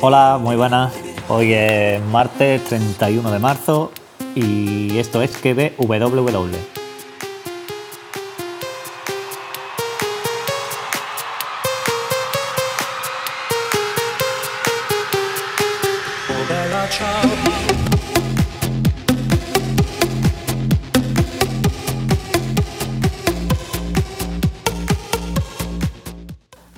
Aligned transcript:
Hola, 0.00 0.38
muy 0.40 0.54
buenas. 0.54 0.92
Hoy 1.28 1.52
es 1.54 2.00
martes 2.04 2.64
31 2.64 3.30
de 3.32 3.38
marzo 3.40 3.90
y 4.36 4.96
esto 4.96 5.22
es 5.22 5.36
que 5.36 5.74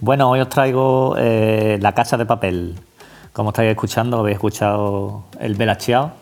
Bueno, 0.03 0.31
hoy 0.31 0.41
os 0.41 0.49
traigo 0.49 1.15
eh, 1.19 1.79
La 1.83 1.93
Casa 1.93 2.17
de 2.17 2.25
Papel. 2.25 2.75
Como 3.35 3.51
estáis 3.51 3.71
escuchando, 3.71 4.21
habéis 4.21 4.37
escuchado 4.37 5.25
el 5.39 5.57
Bella 5.57 5.77
Ciao. 5.77 6.13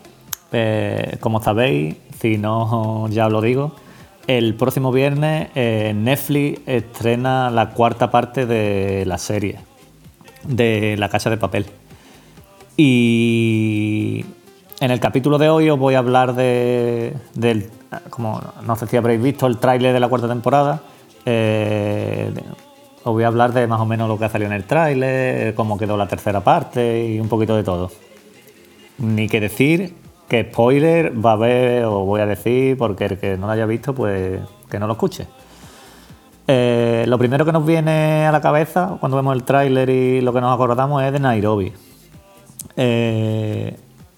Eh, 0.51 1.15
como 1.21 1.41
sabéis, 1.41 1.95
si 2.19 2.37
no 2.37 3.07
ya 3.07 3.27
os 3.27 3.31
lo 3.31 3.39
digo, 3.39 3.71
el 4.27 4.55
próximo 4.55 4.91
viernes 4.91 5.47
eh, 5.55 5.93
Netflix 5.95 6.59
estrena 6.65 7.49
la 7.51 7.69
cuarta 7.69 8.11
parte 8.11 8.45
de 8.45 9.05
la 9.05 9.17
serie 9.17 9.59
de 10.43 10.97
La 10.97 11.07
Casa 11.07 11.29
de 11.29 11.37
Papel. 11.37 11.67
Y 12.75 14.25
en 14.81 14.91
el 14.91 14.99
capítulo 14.99 15.37
de 15.37 15.49
hoy 15.49 15.69
os 15.69 15.79
voy 15.79 15.95
a 15.95 15.99
hablar 15.99 16.35
de, 16.35 17.15
del, 17.33 17.69
como 18.09 18.41
no 18.61 18.75
sé 18.75 18.87
si 18.87 18.97
habréis 18.97 19.21
visto 19.21 19.47
el 19.47 19.57
tráiler 19.57 19.93
de 19.93 20.01
la 20.01 20.09
cuarta 20.09 20.27
temporada. 20.27 20.81
Os 23.03 23.13
voy 23.13 23.23
a 23.23 23.27
hablar 23.27 23.53
de 23.53 23.65
más 23.67 23.79
o 23.79 23.85
menos 23.85 24.07
lo 24.07 24.17
que 24.17 24.25
ha 24.25 24.29
salido 24.29 24.51
en 24.51 24.55
el 24.55 24.65
tráiler, 24.65 25.55
cómo 25.55 25.77
quedó 25.77 25.95
la 25.97 26.07
tercera 26.07 26.41
parte 26.41 27.07
y 27.07 27.19
un 27.19 27.29
poquito 27.29 27.55
de 27.55 27.63
todo. 27.63 27.91
Ni 28.97 29.27
que 29.27 29.39
decir 29.39 29.95
que 30.27 30.43
spoiler 30.43 31.13
va 31.25 31.31
a 31.31 31.33
haber, 31.33 31.85
o 31.85 32.05
voy 32.05 32.21
a 32.21 32.25
decir, 32.25 32.77
porque 32.77 33.05
el 33.05 33.17
que 33.17 33.37
no 33.37 33.47
lo 33.47 33.53
haya 33.53 33.65
visto, 33.65 33.95
pues 33.95 34.39
que 34.69 34.79
no 34.79 34.85
lo 34.87 34.93
escuche. 34.93 35.27
Eh, 36.47 37.05
lo 37.07 37.17
primero 37.17 37.45
que 37.45 37.51
nos 37.51 37.65
viene 37.65 38.25
a 38.25 38.31
la 38.31 38.41
cabeza 38.41 38.97
cuando 38.99 39.15
vemos 39.15 39.35
el 39.35 39.43
tráiler 39.43 39.89
y 39.89 40.21
lo 40.21 40.33
que 40.33 40.41
nos 40.41 40.53
acordamos 40.53 41.01
es 41.03 41.13
de 41.13 41.19
Nairobi. 41.19 41.71
Eh, 42.75 43.77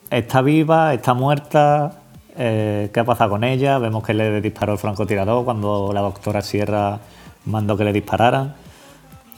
está 0.09 0.41
viva, 0.41 0.93
está 0.93 1.13
muerta. 1.13 1.99
eh, 2.37 2.89
¿Qué 2.93 2.99
ha 2.99 3.03
pasado 3.03 3.31
con 3.31 3.43
ella? 3.43 3.77
Vemos 3.79 4.03
que 4.03 4.13
le 4.13 4.41
disparó 4.41 4.73
el 4.73 4.79
francotirador 4.79 5.43
cuando 5.45 5.91
la 5.93 6.01
doctora 6.01 6.41
Sierra 6.41 6.99
mandó 7.45 7.77
que 7.77 7.83
le 7.83 7.93
dispararan. 7.93 8.55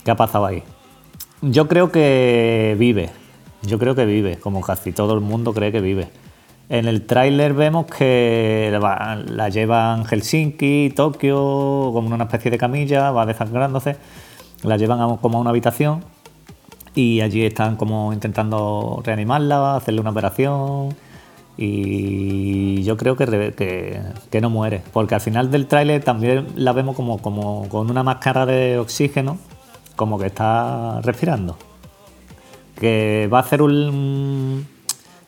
¿Qué 0.03 0.11
ha 0.11 0.15
pasado 0.15 0.45
ahí? 0.45 0.63
Yo 1.41 1.67
creo 1.67 1.91
que 1.91 2.75
vive. 2.79 3.09
Yo 3.61 3.79
creo 3.79 3.95
que 3.95 4.05
vive, 4.05 4.37
como 4.37 4.61
casi 4.61 4.91
todo 4.91 5.13
el 5.13 5.21
mundo 5.21 5.53
cree 5.53 5.71
que 5.71 5.81
vive. 5.81 6.09
En 6.69 6.87
el 6.87 7.05
tráiler 7.05 7.53
vemos 7.53 7.85
que 7.85 8.69
la, 8.71 8.79
va- 8.79 9.15
la 9.15 9.49
llevan 9.49 10.05
Helsinki, 10.05 10.91
Tokio, 10.95 11.91
como 11.93 12.07
en 12.07 12.13
una 12.13 12.25
especie 12.25 12.51
de 12.51 12.57
camilla, 12.57 13.11
va 13.11 13.25
desangrándose. 13.25 13.97
La 14.63 14.77
llevan 14.77 15.17
como 15.17 15.37
a 15.37 15.41
una 15.41 15.49
habitación 15.49 16.03
y 16.95 17.21
allí 17.21 17.45
están 17.45 17.75
como 17.75 18.13
intentando 18.13 19.01
reanimarla, 19.03 19.75
hacerle 19.75 20.01
una 20.01 20.11
operación 20.11 20.95
y 21.57 22.81
yo 22.83 22.97
creo 22.97 23.15
que, 23.15 23.53
que, 24.29 24.41
no 24.41 24.49
muere, 24.49 24.81
porque 24.91 25.15
al 25.15 25.21
final 25.21 25.51
del 25.51 25.67
tráiler 25.67 26.03
también 26.03 26.47
la 26.55 26.71
vemos 26.73 26.95
como 26.95 27.19
con 27.19 27.89
una 27.89 28.03
máscara 28.03 28.45
de 28.45 28.79
oxígeno, 28.79 29.37
como 29.95 30.17
que 30.19 30.27
está 30.27 30.99
respirando. 31.01 31.57
Que 32.79 33.29
va 33.31 33.39
a 33.39 33.43
ser 33.43 33.61
un, 33.61 34.65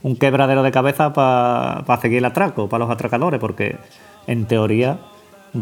un 0.04 0.16
quebradero 0.18 0.64
de 0.64 0.72
cabeza 0.72 1.14
para 1.14 1.98
seguir 2.02 2.18
el 2.20 2.26
atraco, 2.26 2.68
para 2.70 2.86
los 2.86 2.94
atracadores, 2.94 3.40
porque 3.40 3.78
en 4.28 4.46
teoría 4.46 4.98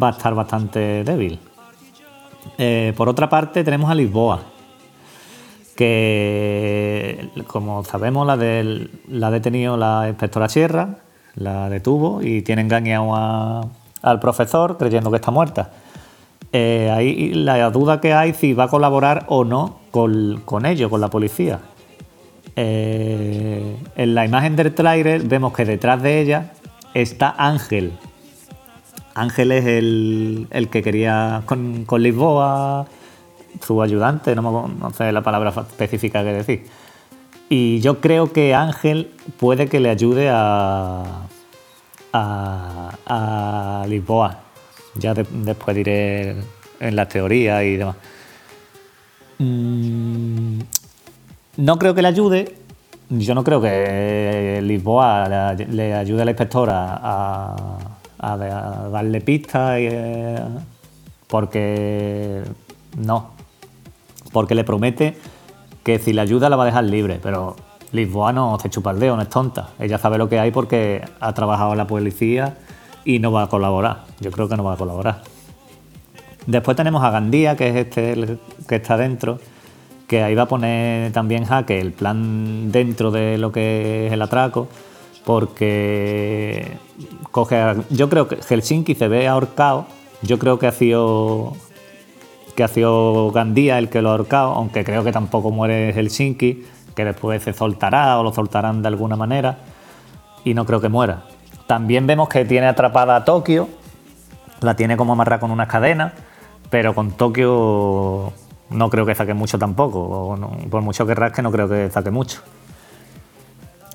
va 0.02 0.08
a 0.08 0.12
estar 0.12 0.34
bastante 0.34 1.04
débil. 1.04 1.40
Eh, 2.58 2.94
por 2.98 3.10
otra 3.10 3.30
parte 3.30 3.64
tenemos 3.64 3.90
a 3.90 3.96
Lisboa, 3.96 4.40
que 5.76 7.30
como 7.48 7.84
sabemos 7.84 8.26
la, 8.28 8.38
del- 8.38 8.92
la 9.08 9.28
ha 9.28 9.32
detenido 9.32 9.78
la 9.78 10.06
inspectora 10.08 10.50
Sierra, 10.50 10.98
la 11.36 11.70
detuvo 11.70 12.22
y 12.22 12.42
tiene 12.42 12.62
engañado 12.62 13.16
a- 13.16 13.62
al 14.02 14.20
profesor 14.20 14.78
creyendo 14.78 15.10
que 15.10 15.18
está 15.18 15.32
muerta. 15.32 15.72
Eh, 16.56 16.92
ahí 16.96 17.34
la 17.34 17.70
duda 17.72 18.00
que 18.00 18.14
hay 18.14 18.34
si 18.34 18.54
va 18.54 18.66
a 18.66 18.68
colaborar 18.68 19.26
o 19.28 19.44
no 19.44 19.80
con, 19.92 20.42
con 20.46 20.66
ellos, 20.68 20.90
con 20.90 21.02
la 21.02 21.10
policía. 21.10 21.60
Eh, 22.56 23.76
en 23.96 24.14
la 24.16 24.26
imagen 24.26 24.56
del 24.56 24.74
tráiler 24.76 25.24
vemos 25.24 25.54
que 25.54 25.66
detrás 25.66 26.02
de 26.04 26.22
ella 26.22 26.52
está 26.94 27.34
Ángel. 27.38 27.94
Ángel 29.16 29.52
es 29.52 29.66
el, 29.66 30.48
el 30.52 30.70
que 30.70 30.84
quería 30.84 31.42
con, 31.46 31.86
con 31.86 32.04
Lisboa, 32.04 32.86
su 33.66 33.82
ayudante, 33.82 34.36
no, 34.36 34.44
me- 34.68 34.74
no 34.76 34.92
sé 34.92 35.12
la 35.12 35.22
palabra 35.22 35.50
específica 35.50 36.24
que 36.24 36.34
decir. 36.34 36.66
Y 37.50 37.80
yo 37.82 38.00
creo 38.00 38.32
que 38.32 38.54
Ángel 38.54 39.12
puede 39.40 39.68
que 39.68 39.80
le 39.80 39.90
ayude 39.90 40.30
a, 40.32 41.04
a, 42.14 42.92
a 43.08 43.86
Lisboa. 43.88 44.40
Ya 44.96 45.14
de- 45.14 45.26
después 45.30 45.76
diré 45.76 46.36
en 46.80 46.96
la 46.96 47.08
teoría 47.08 47.64
y 47.64 47.78
demás. 47.78 47.96
Mm, 49.40 50.60
no 51.58 51.80
creo 51.80 51.94
que 51.94 52.02
le 52.02 52.08
ayude. 52.08 52.56
Yo 53.10 53.36
no 53.36 53.44
creo 53.44 53.62
que 53.62 54.60
Lisboa 54.64 55.54
le, 55.56 55.94
ayude 55.94 56.22
a 56.22 56.26
la 56.26 56.32
inspectora 56.32 57.00
a, 57.02 58.38
darle 58.92 59.22
pistas, 59.22 59.78
eh, 59.80 60.40
porque 61.28 62.42
no. 62.98 63.32
Porque 64.32 64.56
le 64.56 64.64
promete 64.64 65.18
que 65.84 66.00
si 66.00 66.14
le 66.14 66.22
ayuda 66.22 66.50
la 66.50 66.56
va 66.56 66.64
a 66.64 66.68
dejar 66.68 66.86
libre, 66.86 67.20
pero 67.22 67.56
Lisboa 67.92 68.34
no 68.34 68.58
se 68.60 68.70
chupa 68.70 68.92
el 68.92 69.00
dedo, 69.00 69.16
no 69.16 69.22
es 69.22 69.30
tonta. 69.30 69.70
Ella 69.80 69.98
sabe 69.98 70.18
lo 70.18 70.30
que 70.30 70.40
hay 70.40 70.52
porque 70.52 71.04
ha 71.20 71.34
trabajado 71.34 71.74
en 71.74 71.78
la 71.78 71.88
policía 71.88 72.56
y 73.06 73.20
no 73.20 73.32
va 73.32 73.44
a 73.44 73.48
colaborar. 73.50 74.06
Yo 74.20 74.32
creo 74.32 74.48
que 74.50 74.56
no 74.58 74.64
va 74.64 74.74
a 74.74 74.78
colaborar. 74.78 75.22
Después 76.46 76.76
tenemos 76.76 77.04
a 77.04 77.10
Gandía, 77.10 77.56
que 77.56 77.70
es 77.70 77.76
este 77.76 78.38
que 78.68 78.76
está 78.76 78.98
dentro, 78.98 79.40
que 80.08 80.22
ahí 80.24 80.36
va 80.36 80.44
a 80.44 80.48
poner 80.48 81.12
también 81.14 81.46
jaque 81.46 81.80
el 81.80 81.94
plan 81.94 82.72
dentro 82.72 83.12
de 83.12 83.38
lo 83.38 83.52
que 83.52 84.08
es 84.08 84.14
el 84.14 84.22
atraco, 84.22 84.68
porque 85.26 86.78
coge 87.32 87.58
a- 87.58 87.76
yo 87.90 88.10
creo 88.10 88.28
que 88.28 88.38
Helsinki 88.42 88.94
se 88.96 89.08
ve 89.08 89.28
ahorcado, 89.28 89.86
yo 90.22 90.38
creo 90.40 90.60
que 90.60 90.68
ha 90.68 90.72
sido 90.72 91.54
que 92.56 92.64
ha 92.64 92.68
sido 92.68 93.32
Gandía 93.32 93.80
el 93.80 93.90
que 93.90 94.02
lo 94.04 94.10
ha 94.10 94.12
ahorcado, 94.12 94.52
aunque 94.52 94.84
creo 94.84 95.04
que 95.04 95.12
tampoco 95.12 95.50
muere 95.50 95.92
Helsinki, 95.92 96.64
que 96.94 97.04
después 97.06 97.42
se 97.42 97.52
soltará 97.54 98.20
o 98.20 98.24
lo 98.24 98.32
soltarán 98.32 98.84
de 98.84 98.90
alguna 98.90 99.16
manera, 99.16 99.58
y 100.46 100.54
no 100.54 100.64
creo 100.66 100.80
que 100.80 100.90
muera. 100.90 101.24
También 101.68 102.08
vemos 102.08 102.30
que 102.30 102.46
tiene 102.46 102.68
atrapada 102.68 103.16
a 103.16 103.26
Tokio, 103.26 103.70
la 104.62 104.76
tiene 104.76 104.98
como 104.98 105.14
amarrada 105.14 105.40
con 105.40 105.52
unas 105.52 105.68
cadenas, 105.68 106.14
pero 106.70 106.94
con 106.94 107.12
Tokio 107.12 108.34
no 108.70 108.90
creo 108.90 109.06
que 109.06 109.16
saque 109.16 109.34
mucho 109.34 109.58
tampoco, 109.60 110.38
por 110.70 110.82
mucho 110.82 111.06
que 111.06 111.16
rasque 111.16 111.42
no 111.42 111.52
creo 111.52 111.70
que 111.70 111.90
saque 111.90 112.12
mucho. 112.12 112.42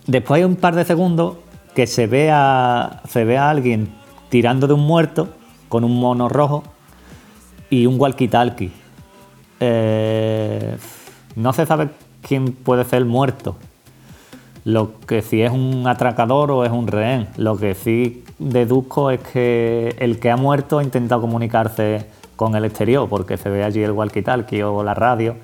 Después 0.07 0.39
hay 0.39 0.45
un 0.45 0.57
par 0.57 0.75
de 0.75 0.85
segundos 0.85 1.37
que 1.75 1.87
se 1.87 2.07
ve 2.07 2.31
a, 2.33 3.03
se 3.09 3.25
ve 3.25 3.37
a 3.37 3.51
alguien 3.51 3.95
tirando 4.31 4.67
de 4.67 4.75
un 4.75 4.87
muerto 4.87 5.29
con 5.69 5.85
un 5.85 6.01
mono 6.01 6.29
rojo 6.29 6.65
y 7.71 7.87
un 7.87 7.99
walkie-talkie. 7.99 8.71
Eh, 9.61 10.79
no 11.37 11.53
se 11.53 11.67
sabe 11.67 11.91
quién 12.23 12.53
puede 12.53 12.85
ser 12.85 12.99
el 12.99 13.05
muerto. 13.05 13.57
Lo 14.65 15.01
que 15.01 15.23
si 15.23 15.43
es 15.43 15.51
un 15.51 15.87
atracador 15.87 16.51
o 16.51 16.65
es 16.65 16.71
un 16.71 16.87
rehén. 16.87 17.29
Lo 17.37 17.57
que 17.57 17.75
sí 17.75 18.25
deduzco 18.39 19.11
es 19.11 19.21
que 19.21 19.97
el 19.99 20.19
que 20.19 20.31
ha 20.31 20.37
muerto 20.37 20.79
ha 20.79 20.83
intentado 20.83 21.21
comunicarse 21.21 22.07
con 22.37 22.55
el 22.55 22.65
exterior, 22.65 23.09
porque 23.09 23.37
se 23.37 23.51
ve 23.51 23.65
allí 23.65 23.83
el 23.83 23.93
walkie-talkie 23.93 24.63
o 24.63 24.83
la 24.83 24.95
radio. 24.95 25.37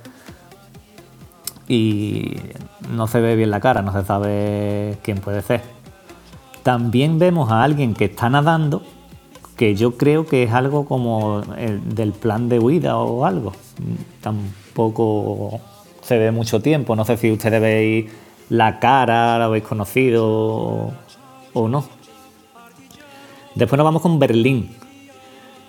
Y 1.66 2.36
no 2.90 3.06
se 3.06 3.20
ve 3.20 3.36
bien 3.36 3.50
la 3.50 3.60
cara, 3.60 3.82
no 3.82 3.92
se 3.92 4.04
sabe 4.04 4.98
quién 5.02 5.18
puede 5.18 5.42
ser. 5.42 5.62
También 6.62 7.18
vemos 7.18 7.50
a 7.50 7.62
alguien 7.62 7.94
que 7.94 8.06
está 8.06 8.28
nadando, 8.28 8.82
que 9.56 9.74
yo 9.74 9.96
creo 9.96 10.26
que 10.26 10.42
es 10.42 10.52
algo 10.52 10.86
como 10.86 11.42
el 11.56 11.94
del 11.94 12.12
plan 12.12 12.48
de 12.48 12.58
huida 12.58 12.96
o 12.98 13.24
algo. 13.24 13.52
Tampoco 14.20 15.60
se 16.02 16.18
ve 16.18 16.30
mucho 16.30 16.60
tiempo, 16.60 16.96
no 16.96 17.04
sé 17.04 17.16
si 17.16 17.30
ustedes 17.30 17.60
veis 17.60 18.06
la 18.48 18.78
cara, 18.78 19.38
la 19.38 19.46
habéis 19.46 19.64
conocido 19.64 20.92
o, 21.52 21.68
no. 21.68 21.84
Después 23.54 23.76
nos 23.78 23.84
vamos 23.84 24.02
con 24.02 24.18
Berlín. 24.18 24.74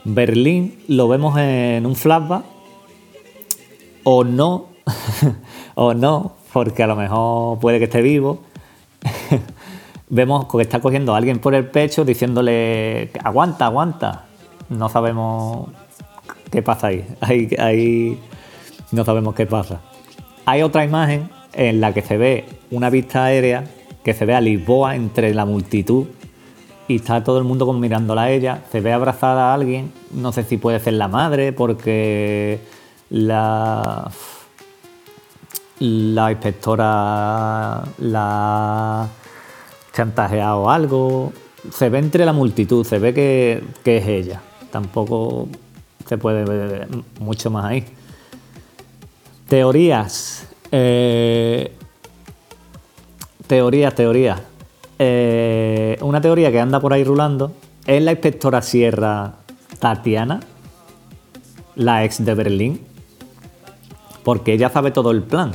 Berlín 0.04 0.84
lo 0.88 1.08
vemos 1.08 1.38
en 1.38 1.86
un 1.86 1.96
flashback 1.96 2.44
o 4.04 4.24
no, 4.24 4.68
o 5.76 5.94
no, 5.94 6.36
porque 6.54 6.84
a 6.84 6.88
lo 6.88 6.96
mejor 6.96 7.60
puede 7.60 7.80
que 7.80 7.86
esté 7.86 8.02
vivo. 8.02 8.40
vemos 10.10 10.46
que 10.46 10.62
está 10.62 10.80
cogiendo 10.80 11.14
a 11.14 11.18
alguien 11.18 11.40
por 11.40 11.56
el 11.56 11.66
pecho 11.68 12.06
diciéndole 12.06 13.12
aguanta, 13.24 13.66
aguanta. 13.66 14.26
No 14.70 14.90
sabemos 14.90 15.70
qué 16.52 16.62
pasa 16.62 16.88
ahí. 16.88 17.06
ahí, 17.22 17.50
ahí 17.58 18.20
no 18.92 19.06
sabemos 19.06 19.36
qué 19.36 19.46
pasa. 19.46 19.82
Hay 20.46 20.62
otra 20.62 20.86
imagen 20.86 21.30
en 21.56 21.82
la 21.82 21.94
que 21.94 22.02
se 22.02 22.18
ve 22.18 22.46
una 22.72 22.90
vista 22.90 23.26
aérea 23.26 23.64
que 24.04 24.14
se 24.14 24.26
ve 24.26 24.36
a 24.36 24.42
Lisboa 24.42 24.96
entre 24.96 25.34
la 25.34 25.46
multitud 25.46 26.06
y 26.88 26.98
está 26.98 27.24
todo 27.24 27.40
el 27.40 27.44
mundo 27.44 27.72
mirándola 27.74 28.24
a 28.24 28.32
ella. 28.32 28.62
Se 28.72 28.80
ve 28.80 28.94
abrazada 28.94 29.50
a 29.50 29.54
alguien, 29.56 29.92
no 30.12 30.32
sé 30.32 30.44
si 30.44 30.58
puede 30.58 30.80
ser 30.80 30.94
la 30.94 31.08
madre 31.08 31.54
porque 31.54 32.60
la, 33.10 34.12
la 35.80 36.32
inspectora 36.32 37.84
la 37.98 39.10
chantajeado 39.94 40.70
algo. 40.70 41.34
Se 41.72 41.90
ve 41.90 41.98
entre 41.98 42.26
la 42.26 42.34
multitud, 42.34 42.86
se 42.86 43.00
ve 43.00 43.14
que, 43.14 43.64
es 43.86 44.08
ella. 44.08 44.42
Tampoco 44.72 45.48
se 46.08 46.18
puede 46.20 46.46
ver 46.46 46.88
mucho 47.20 47.50
más 47.50 47.66
ahí. 47.66 47.86
Teorías. 49.48 50.48
Eh, 50.72 51.72
teorías, 53.48 53.96
teorías. 53.96 54.42
Eh, 54.98 55.98
una 56.02 56.22
teoría 56.22 56.52
que 56.52 56.60
anda 56.60 56.80
por 56.80 56.94
ahí 56.94 57.04
rulando 57.04 57.52
es 57.86 58.02
la 58.02 58.12
inspectora 58.12 58.62
Sierra 58.62 59.34
Tatiana, 59.80 60.40
la 61.76 62.04
ex 62.04 62.24
de 62.24 62.34
Berlín, 62.34 62.82
porque 64.24 64.54
ella 64.54 64.70
sabe 64.70 64.92
todo 64.92 65.12
el 65.12 65.24
plan. 65.24 65.52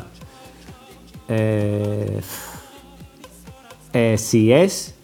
Eh, 1.28 2.20
eh, 3.92 4.18
si 4.18 4.52
es, 4.52 4.94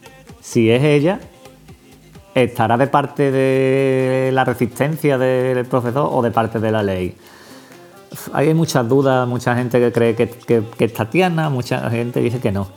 si 0.40 0.70
es 0.70 0.82
ella, 0.82 1.20
estará 2.34 2.76
de 2.76 2.86
parte 2.86 3.30
de 3.30 4.30
la 4.32 4.44
resistencia 4.44 5.18
del 5.18 5.64
profesor 5.66 6.08
o 6.12 6.22
de 6.22 6.30
parte 6.30 6.60
de 6.60 6.70
la 6.70 6.82
ley. 6.82 7.16
Hay 8.32 8.52
muchas 8.54 8.88
dudas, 8.88 9.26
mucha 9.28 9.54
gente 9.56 9.78
que 9.78 9.92
cree 9.92 10.14
que, 10.14 10.64
es 10.78 10.92
Tatiana, 10.92 11.50
mucha 11.50 11.88
gente 11.90 12.20
dice 12.20 12.40
que 12.40 12.52
no. 12.52 12.68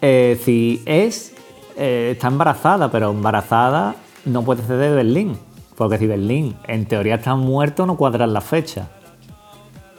Eh, 0.00 0.40
si 0.44 0.82
es, 0.86 1.34
eh, 1.76 2.10
está 2.12 2.28
embarazada, 2.28 2.90
pero 2.90 3.10
embarazada 3.10 3.96
no 4.24 4.42
puede 4.42 4.62
ser 4.64 4.76
de 4.76 4.90
Berlín, 4.90 5.38
porque 5.76 5.98
si 5.98 6.06
Berlín 6.06 6.56
en 6.66 6.86
teoría 6.86 7.16
está 7.16 7.34
muerto 7.36 7.86
no 7.86 7.96
cuadran 7.96 8.32
las 8.32 8.44
fechas. 8.44 8.88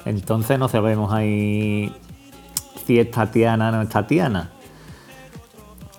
Entonces 0.05 0.59
no 0.59 0.67
sabemos 0.67 1.11
ahí 1.11 1.91
si 2.85 2.99
es 2.99 3.09
Tatiana 3.09 3.69
o 3.69 3.71
no 3.71 3.81
es 3.81 3.89
Tatiana. 3.89 4.51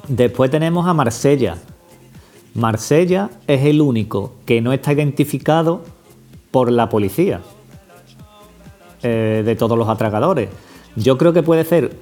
Después 0.09 0.51
tenemos 0.51 0.87
a 0.87 0.95
Marsella. 0.95 1.57
Marsella 2.55 3.31
es 3.47 3.65
el 3.65 3.81
único 3.81 4.35
que 4.47 4.61
no 4.61 4.73
está 4.73 4.93
identificado 4.93 5.83
por 6.57 6.73
la 6.73 6.89
policía 6.89 7.43
eh, 9.03 9.43
de 9.45 9.57
todos 9.57 9.77
los 9.77 9.91
atracadores. 9.91 10.49
Yo 10.97 11.19
creo 11.19 11.35
que 11.35 11.43
puede 11.43 11.67
ser 11.67 11.95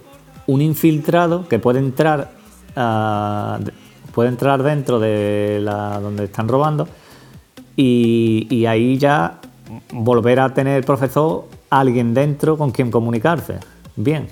un 0.47 0.63
infiltrado 0.63 1.49
que 1.49 1.59
puede 1.59 1.81
entrar, 1.81 2.31
puede 4.15 4.29
entrar 4.29 4.63
dentro 4.63 5.01
de 5.01 5.59
la, 5.61 5.99
donde 5.99 6.27
están 6.27 6.47
robando 6.47 6.87
y, 7.75 8.65
ahí 8.67 8.97
ya 8.97 9.41
volver 9.93 10.39
a 10.39 10.55
tener 10.55 10.85
profesor 10.85 11.47
alguien 11.69 12.15
dentro 12.15 12.57
con 12.57 12.71
quien 12.71 12.93
comunicarse. 12.93 13.55
Bien 13.97 14.29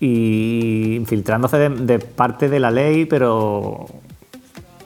y 0.00 0.96
infiltrándose 0.96 1.70
de, 1.70 1.98
parte 1.98 2.50
de 2.50 2.60
la 2.60 2.70
ley, 2.70 3.06
pero 3.06 3.86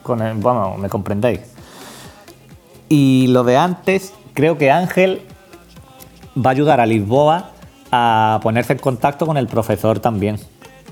con 0.01 0.21
el, 0.21 0.37
bueno, 0.37 0.77
me 0.77 0.87
comprendéis. 0.87 1.52
Y 2.95 3.25
lo 3.25 3.43
de 3.43 3.57
antes, 3.57 4.13
creo 4.35 4.59
que 4.59 4.69
Ángel 4.69 5.21
va 6.37 6.51
a 6.51 6.53
ayudar 6.53 6.79
a 6.79 6.85
Lisboa 6.85 7.49
a 7.91 8.39
ponerse 8.43 8.73
en 8.73 8.77
contacto 8.77 9.25
con 9.25 9.35
el 9.35 9.47
profesor 9.47 9.97
también. 9.97 10.37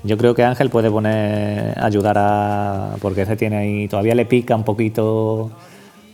Yo 0.03 0.17
creo 0.17 0.33
que 0.33 0.43
Ángel 0.43 0.71
puede 0.71 0.89
poner, 0.89 1.77
ayudar 1.79 2.17
a. 2.17 2.95
porque 3.03 3.21
ese 3.21 3.35
tiene 3.35 3.57
ahí. 3.57 3.87
todavía 3.87 4.15
le 4.15 4.25
pica 4.25 4.55
un 4.55 4.63
poquito. 4.63 5.51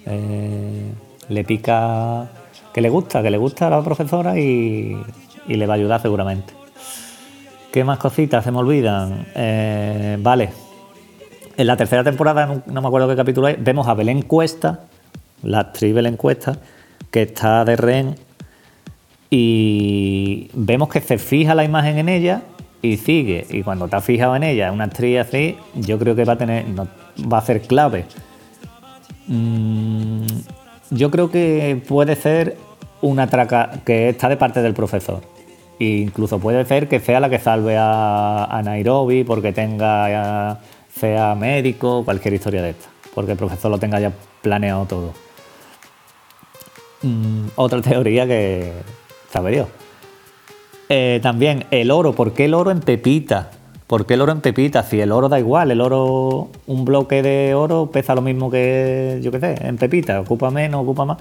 Eh, 0.05 0.91
le 1.29 1.43
pica 1.45 2.31
que 2.73 2.81
le 2.81 2.89
gusta, 2.89 3.23
que 3.23 3.31
le 3.31 3.37
gusta 3.37 3.67
a 3.67 3.69
la 3.69 3.81
profesora 3.81 4.37
y, 4.37 5.01
le 5.47 5.67
va 5.67 5.75
a 5.75 5.77
ayudar 5.77 6.01
seguramente. 6.01 6.53
¿Qué 7.71 7.85
más 7.85 7.97
cositas 7.97 8.43
se 8.43 8.51
me 8.51 8.57
olvidan? 8.57 9.25
Eh, 9.35 10.17
vale. 10.19 10.49
En 11.55 11.65
la 11.65 11.77
tercera 11.77 12.03
temporada, 12.03 12.61
no, 12.65 12.81
me 12.81 12.87
acuerdo 12.89 13.07
qué 13.07 13.15
capítulo 13.15 13.47
es, 13.47 13.63
vemos 13.63 13.87
a 13.87 13.93
Belén 13.93 14.23
Cuesta, 14.23 14.81
la 15.43 15.59
actriz 15.59 15.93
Belén 15.93 16.17
Cuesta, 16.17 16.57
que 17.11 17.23
está 17.23 17.65
de 17.65 17.75
rehén 17.75 18.15
y 19.29 20.49
vemos 20.53 20.89
que 20.89 21.01
se 21.01 21.17
fija 21.17 21.55
la 21.55 21.63
imagen 21.63 21.97
en 21.97 22.09
ella 22.09 22.41
y 22.81 22.97
sigue. 22.97 23.45
Y 23.49 23.63
cuando 23.63 23.85
está 23.85 24.01
fijado 24.01 24.35
en 24.35 24.43
ella, 24.43 24.71
una 24.71 24.85
actriz 24.85 25.19
así, 25.19 25.57
yo 25.75 25.99
creo 25.99 26.15
que 26.15 26.25
va 26.25 26.33
a 26.33 26.37
tener, 26.37 26.65
va 27.31 27.37
a 27.37 27.41
ser 27.41 27.61
clave. 27.61 28.05
Mm, 29.27 30.25
yo 30.91 31.11
creo 31.11 31.29
que 31.29 31.81
puede 31.87 32.15
ser 32.15 32.57
una 33.01 33.27
traca 33.27 33.81
que 33.85 34.09
está 34.09 34.29
de 34.29 34.37
parte 34.37 34.61
del 34.61 34.73
profesor 34.73 35.21
incluso 35.79 36.39
puede 36.39 36.65
ser 36.65 36.87
que 36.87 36.99
sea 36.99 37.19
la 37.19 37.29
que 37.29 37.39
salve 37.39 37.75
a, 37.77 38.61
Nairobi 38.63 39.23
porque 39.23 39.53
tenga, 39.53 40.59
sea 40.93 41.35
médico, 41.35 42.03
cualquier 42.03 42.33
historia 42.33 42.61
de 42.61 42.71
esta. 42.71 42.89
Porque 43.13 43.33
el 43.33 43.37
profesor 43.37 43.71
lo 43.71 43.77
tenga 43.77 43.99
ya 43.99 44.11
planeado 44.41 44.85
todo. 44.85 45.13
Mm, 47.07 47.47
otra 47.55 47.81
teoría 47.81 48.27
que 48.27 48.73
sabe 49.31 49.51
Dios. 49.51 49.67
Eh, 50.89 51.19
también 51.21 51.65
el 51.71 51.91
oro, 51.91 52.13
¿por 52.13 52.33
qué 52.33 52.45
el 52.45 52.53
oro 52.53 52.71
en 52.71 52.79
pepita? 52.79 53.51
¿Por 53.87 54.05
qué 54.05 54.15
el 54.15 54.21
oro 54.21 54.31
en 54.31 54.41
pepita? 54.41 54.83
Si 54.83 54.99
el 54.99 55.11
oro 55.11 55.29
da 55.29 55.39
igual, 55.39 55.71
el 55.71 55.81
oro, 55.81 56.49
un 56.65 56.85
bloque 56.85 57.21
de 57.21 57.53
oro 57.55 57.89
pesa 57.91 58.15
lo 58.15 58.21
mismo 58.21 58.51
que, 58.51 59.19
yo 59.23 59.31
qué 59.31 59.39
sé, 59.39 59.55
en 59.61 59.77
pepita, 59.77 60.19
ocupa 60.19 60.51
menos, 60.51 60.81
ocupa 60.81 61.05
más. 61.05 61.17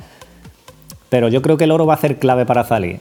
Pero 1.08 1.28
yo 1.28 1.42
creo 1.42 1.56
que 1.56 1.64
el 1.64 1.70
oro 1.70 1.86
va 1.86 1.94
a 1.94 1.98
ser 1.98 2.18
clave 2.18 2.44
para 2.44 2.64
salir 2.64 2.98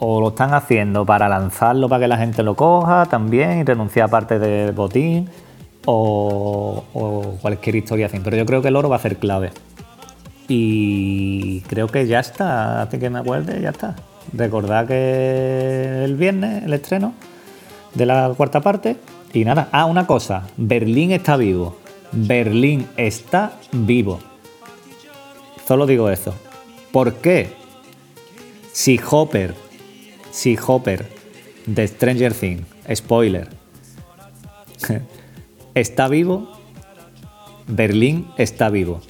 o 0.00 0.20
lo 0.20 0.28
están 0.28 0.54
haciendo 0.54 1.04
para 1.04 1.28
lanzarlo 1.28 1.88
para 1.88 2.02
que 2.02 2.08
la 2.08 2.18
gente 2.18 2.42
lo 2.42 2.54
coja 2.54 3.06
también 3.06 3.58
y 3.60 3.64
renunciar 3.64 4.06
a 4.06 4.10
parte 4.10 4.38
del 4.38 4.72
botín 4.72 5.28
o, 5.84 6.84
cualquier 7.40 7.76
historia 7.76 8.06
así. 8.06 8.18
Pero 8.22 8.36
yo 8.36 8.44
creo 8.46 8.62
que 8.62 8.68
el 8.68 8.76
oro 8.76 8.88
va 8.88 8.96
a 8.96 9.00
ser 9.00 9.16
clave. 9.16 9.50
Y 10.48 11.37
creo 11.60 11.88
que 11.88 12.06
ya 12.06 12.20
está, 12.20 12.82
hace 12.82 12.98
que 12.98 13.10
me 13.10 13.18
acuerde, 13.18 13.60
ya 13.60 13.70
está. 13.70 13.96
Recordad 14.32 14.86
que 14.86 16.04
el 16.04 16.16
viernes 16.16 16.64
el 16.64 16.72
estreno 16.72 17.14
de 17.94 18.06
la 18.06 18.32
cuarta 18.36 18.60
parte. 18.60 18.96
Y 19.32 19.44
nada, 19.44 19.68
ah, 19.72 19.86
una 19.86 20.06
cosa, 20.06 20.44
Berlín 20.56 21.12
está 21.12 21.36
vivo. 21.36 21.76
Berlín 22.12 22.86
está 22.96 23.52
vivo. 23.72 24.20
Solo 25.66 25.86
digo 25.86 26.08
eso. 26.08 26.34
¿Por 26.92 27.14
qué? 27.14 27.52
Si 28.72 28.98
Hopper 29.10 29.54
si 30.38 30.56
Hopper 30.64 31.04
de 31.66 31.88
Stranger 31.88 32.32
Things, 32.32 32.64
spoiler, 32.94 33.48
está 35.74 36.06
vivo, 36.06 36.52
Berlín 37.66 38.28
está 38.36 38.70
vivo. 38.70 39.00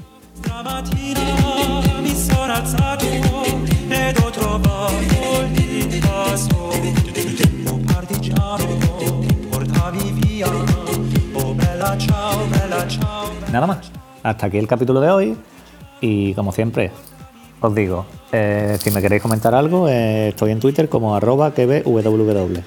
Nada 13.53 13.67
más. 13.67 13.91
Hasta 14.23 14.47
aquí 14.47 14.59
el 14.59 14.67
capítulo 14.67 15.01
de 15.01 15.11
hoy 15.11 15.37
y 16.01 16.35
como 16.35 16.53
siempre, 16.53 16.91
os 17.61 17.75
digo, 17.75 18.05
eh, 18.33 18.77
si 18.81 18.91
me 18.91 19.01
queréis 19.01 19.23
comentar 19.23 19.55
algo, 19.55 19.89
eh, 19.89 20.29
estoy 20.29 20.53
en 20.53 20.61
Twitter 20.61 20.89
como 20.89 21.15
arroba 21.15 21.53
kbww. 21.53 22.59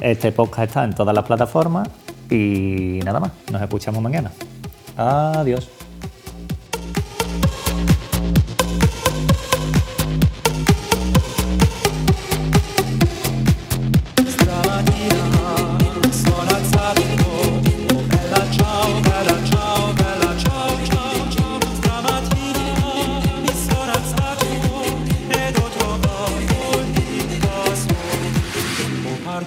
Este 0.00 0.32
podcast 0.32 0.68
está 0.68 0.84
en 0.84 0.94
todas 0.94 1.14
las 1.14 1.24
plataformas 1.24 1.88
y 2.30 3.00
nada 3.04 3.20
más, 3.20 3.32
nos 3.50 3.60
escuchamos 3.62 4.02
mañana. 4.02 4.30
Adiós. 4.96 5.68